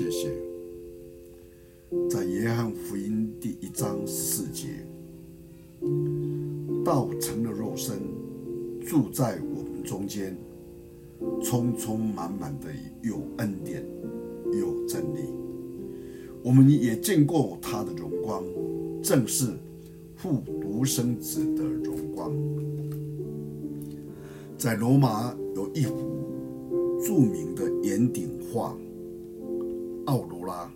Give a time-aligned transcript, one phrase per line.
[0.00, 0.30] 谢谢。
[2.08, 4.68] 在约翰福音第一章十四节，
[6.82, 7.98] 道成了肉身，
[8.80, 10.34] 住在我们中间，
[11.42, 12.68] 充充满满的
[13.02, 13.84] 有恩典，
[14.58, 15.20] 有真理。
[16.42, 18.42] 我们也见过他的荣光，
[19.02, 19.48] 正是
[20.16, 22.32] 父独生子的荣光。
[24.56, 25.94] 在罗马有一幅
[27.04, 28.74] 著名的圆顶画，
[30.10, 30.68] 奥罗拉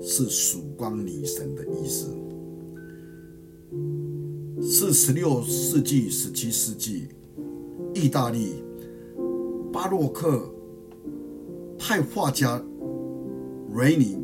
[0.00, 2.12] 是曙光女神的意思，
[4.60, 7.06] 是十六世纪、十七世纪
[7.94, 8.64] 意大利
[9.72, 10.52] 巴洛克
[11.78, 12.60] 派画家
[13.72, 14.18] 瑞尼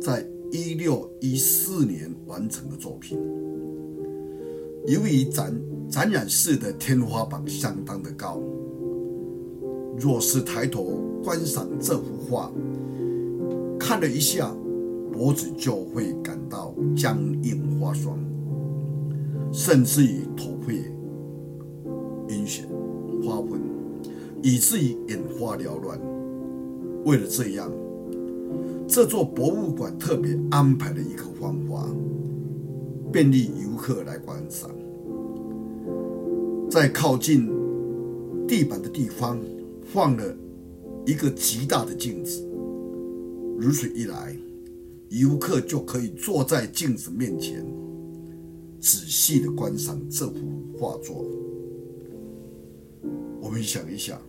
[0.00, 3.18] 在一六一四年完成的作品。
[4.86, 5.60] 由于展
[5.90, 8.40] 展览室的天花板相当的高，
[9.98, 12.52] 若是抬头观赏这幅画，
[13.86, 14.50] 看了一下，
[15.12, 18.18] 脖子就会感到僵硬发酸，
[19.52, 20.76] 甚至于头会
[22.28, 22.62] 晕眩、
[23.22, 23.60] 发昏，
[24.40, 26.00] 以至于眼花缭乱。
[27.04, 27.70] 为了这样，
[28.88, 31.86] 这座博物馆特别安排了一个方法。
[33.12, 34.70] 便利游客来观赏，
[36.70, 37.50] 在靠近
[38.48, 39.38] 地板的地方
[39.84, 40.24] 放了
[41.04, 42.42] 一个极大的镜子，
[43.58, 44.36] 如此一来，
[45.08, 47.64] 游客就可以坐在镜子面前，
[48.80, 50.34] 仔细的观赏这幅
[50.78, 51.24] 画作。
[53.40, 54.20] 我们想一想，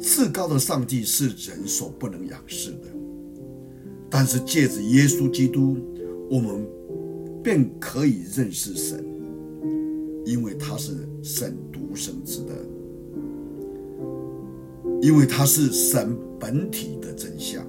[0.00, 2.88] 至高的上帝是人所不能仰视的，
[4.10, 5.76] 但是借着耶稣基督，
[6.30, 6.66] 我们。
[7.44, 9.04] 便可以认识神，
[10.24, 12.54] 因为他是神独生子的，
[15.00, 17.66] 因为他是神本体的真相。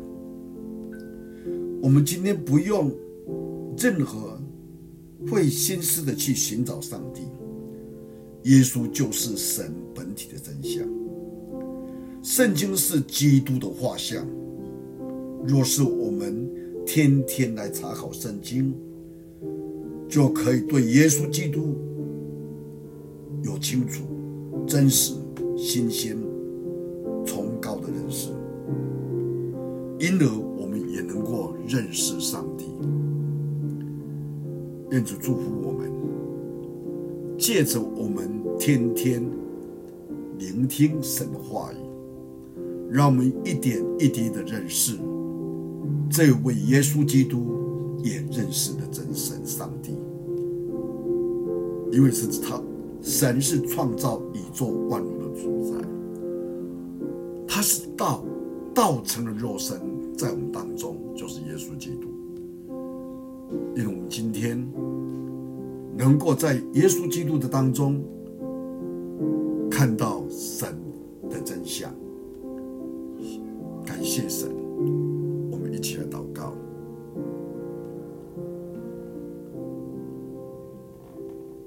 [1.83, 2.89] 我们今天不用
[3.77, 4.39] 任何
[5.27, 7.23] 费心思的去寻找上帝，
[8.49, 10.87] 耶稣就是神本体的真相。
[12.21, 14.25] 圣经是基督的画像，
[15.45, 16.49] 若是我们
[16.85, 18.73] 天天来查考圣经。
[20.07, 21.75] 就可以对耶稣基督
[23.41, 24.03] 有清楚、
[24.67, 25.15] 真实、
[25.57, 26.15] 新鲜、
[27.25, 28.29] 崇高的认识，
[29.99, 32.65] 因而我们也能够认识上帝。
[34.91, 35.91] 愿主祝福我们，
[37.37, 39.23] 借着我们天天
[40.37, 41.77] 聆听神的话语，
[42.91, 44.97] 让我们一点一滴的认识
[46.09, 47.61] 这位耶稣基督。
[48.03, 49.95] 也认识了真神上帝，
[51.89, 52.61] 因为是他，
[53.01, 55.77] 神是创造宇宙万物的主宰，
[57.47, 58.25] 他是道，
[58.73, 59.79] 道成了肉身
[60.17, 62.07] 在我们当中，就是耶稣基督。
[63.75, 64.57] 因为我们今天
[65.97, 68.03] 能够在耶稣基督的当中
[69.69, 70.75] 看到神
[71.29, 71.93] 的真相，
[73.85, 74.49] 感谢神，
[75.51, 76.55] 我们一起来祷告。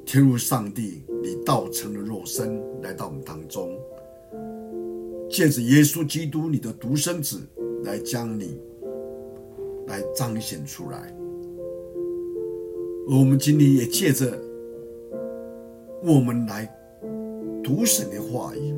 [0.05, 3.71] 天父上帝，你道成了肉身来到我们当中，
[5.29, 7.41] 借着耶稣基督，你的独生子
[7.87, 8.59] 来将你
[9.87, 11.17] 来彰显出来。
[13.09, 14.37] 而我们今天也借着
[16.03, 16.69] 我们来
[17.63, 18.75] 读神的话语，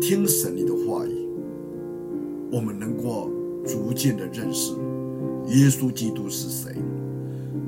[0.00, 1.28] 听神的话语，
[2.50, 3.30] 我们能够
[3.64, 4.72] 逐渐的认识
[5.48, 6.74] 耶稣基督是谁，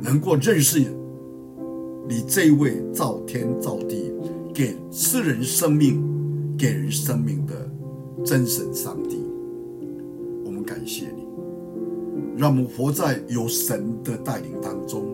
[0.00, 0.82] 能够认识。
[2.08, 4.12] 你这位造天造地、
[4.52, 6.02] 给世人生命、
[6.58, 7.70] 给人生命的
[8.24, 9.21] 真神上帝，
[10.64, 11.24] 感谢你，
[12.36, 15.04] 让我们活在有神的带领当中，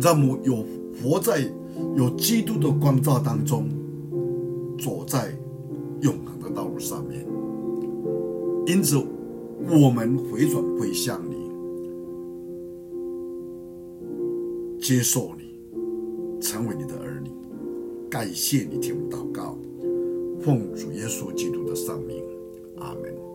[0.00, 0.64] 让我们有
[1.02, 1.40] 活在
[1.96, 3.68] 有基督的光照当中，
[4.78, 5.32] 走在
[6.00, 7.26] 永恒的道路上面。
[8.66, 8.96] 因此，
[9.68, 11.36] 我们回转归向你，
[14.80, 15.50] 接受你。
[16.42, 17.30] 成为你的儿女，
[18.08, 19.58] 感谢你听我祷告，
[20.40, 22.24] 奉主耶稣基督的圣名，
[22.78, 23.29] 阿门。